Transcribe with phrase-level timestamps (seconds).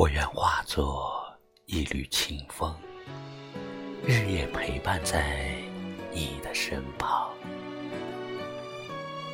[0.00, 1.22] 我愿化作
[1.66, 2.74] 一缕清风，
[4.02, 5.54] 日夜陪伴在
[6.10, 7.30] 你的身旁。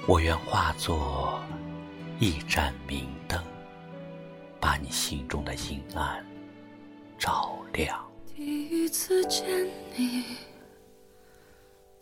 [0.09, 1.39] 我愿化作
[2.19, 3.41] 一盏明灯，
[4.59, 6.27] 把你心中的阴暗
[7.17, 8.05] 照亮。
[8.35, 9.47] 第一次见
[9.97, 10.25] 你，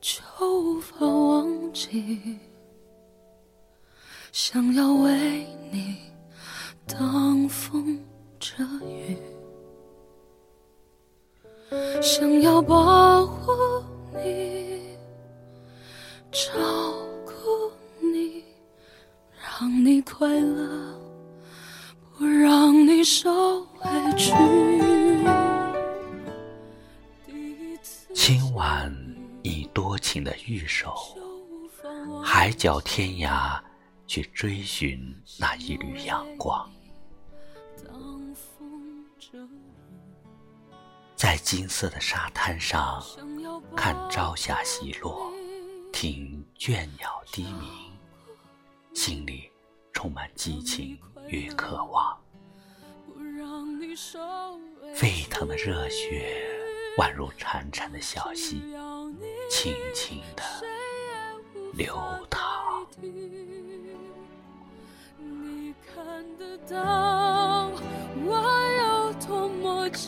[0.00, 2.38] 就无法忘记，
[4.32, 5.98] 想要为你
[6.86, 8.02] 挡风。
[8.44, 9.16] 遮雨，
[12.02, 14.98] 想要保护你，
[16.30, 16.52] 照
[17.24, 17.72] 顾
[18.06, 18.44] 你，
[19.32, 20.94] 让你快乐，
[22.18, 23.66] 不让你受委
[24.14, 24.34] 屈。
[28.12, 28.94] 今晚
[29.42, 30.94] 你多情的玉手，
[32.22, 33.58] 海角天涯
[34.06, 35.00] 去追寻
[35.38, 36.70] 那一缕阳光。
[41.16, 43.02] 在金色的沙滩上，
[43.76, 45.32] 看朝霞西落，
[45.92, 47.70] 听倦鸟低鸣，
[48.94, 49.50] 心里
[49.92, 52.18] 充满激情与渴望。
[54.94, 56.50] 沸腾的热血
[56.98, 58.60] 宛如潺潺的小溪，
[59.48, 60.42] 轻轻地
[61.72, 61.96] 流
[62.28, 62.86] 淌。
[65.16, 66.76] 你看得到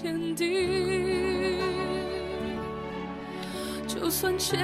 [0.07, 1.59] 天地？
[3.89, 4.57] 就算前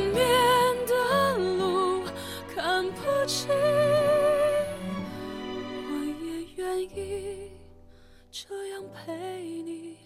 [0.00, 0.26] 面
[0.86, 2.04] 的路
[2.54, 3.50] 看不清，
[5.90, 7.50] 我也愿意
[8.30, 9.12] 这样陪
[9.62, 9.98] 你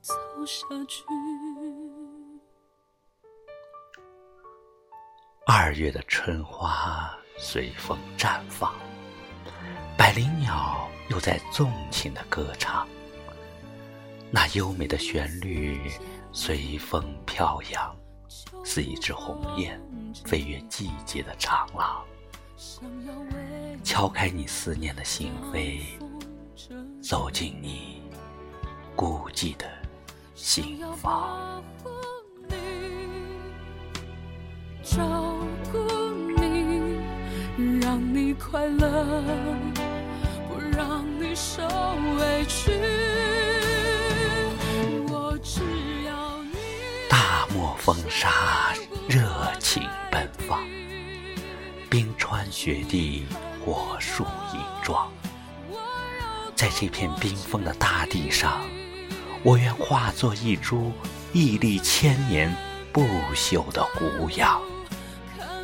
[0.00, 0.12] 走
[0.44, 1.04] 下去。
[5.46, 8.74] 二月的春花随风绽放，
[9.96, 12.88] 百灵鸟又在纵情的歌唱，
[14.32, 15.78] 那优美的旋律。
[16.34, 17.94] 随风飘扬，
[18.64, 19.78] 似一只鸿雁
[20.24, 22.02] 飞越季节的长廊，
[23.84, 25.82] 敲开你思念的心扉，
[27.02, 28.00] 走进你
[28.96, 29.66] 孤寂的
[30.34, 31.62] 心房。
[34.82, 35.36] 照
[35.70, 35.78] 顾
[36.40, 36.98] 你，
[37.78, 39.22] 让你快乐，
[40.48, 41.62] 不让你受
[42.18, 42.72] 委屈。
[47.84, 48.72] 风沙
[49.08, 50.64] 热情奔放，
[51.90, 53.26] 冰川雪地
[53.58, 54.22] 火树
[54.54, 55.10] 银装。
[56.54, 58.64] 在这片冰封的大地上，
[59.42, 60.92] 我愿化作一株
[61.32, 62.54] 屹立千年
[62.92, 63.04] 不
[63.34, 64.62] 朽的古杨，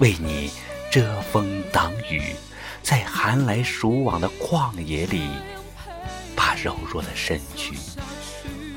[0.00, 0.50] 为你
[0.90, 2.34] 遮风挡雨，
[2.82, 5.30] 在寒来暑往的旷野里，
[6.34, 7.76] 把柔弱的身躯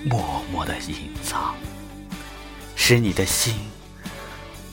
[0.05, 1.55] 默默的隐藏。
[2.83, 3.53] 使你的心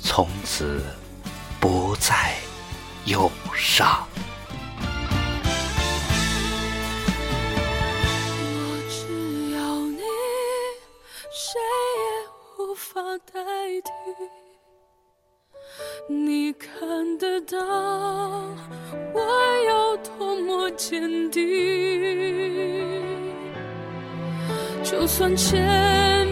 [0.00, 0.82] 从此
[1.60, 2.34] 不再
[3.04, 4.08] 忧伤。
[8.54, 9.60] 我只要
[9.90, 10.00] 你，
[11.30, 11.60] 谁
[12.00, 12.00] 也
[12.58, 13.42] 无法代
[13.84, 13.90] 替。
[16.08, 16.70] 你看
[17.18, 17.58] 得到
[19.12, 19.20] 我
[19.66, 21.44] 有多么坚定，
[24.82, 26.26] 就算前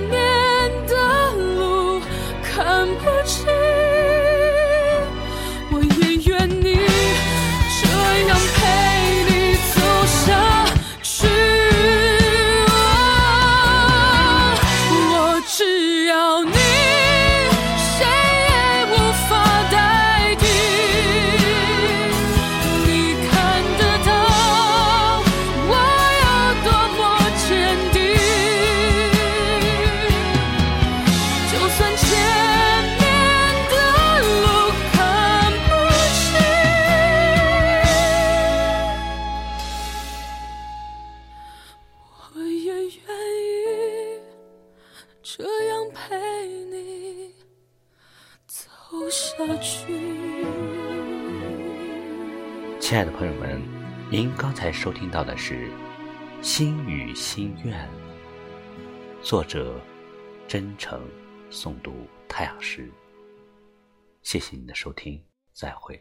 [45.29, 47.35] 这样陪你
[48.47, 48.71] 走
[49.11, 49.85] 下去
[52.79, 53.61] 亲爱的朋友们，
[54.09, 55.69] 您刚才收听到的是
[56.41, 57.89] 《心语心愿》，
[59.21, 59.81] 作者
[60.47, 61.03] 真诚
[61.51, 62.89] 诵读太阳石。
[64.23, 65.21] 谢谢您的收听，
[65.53, 66.01] 再会。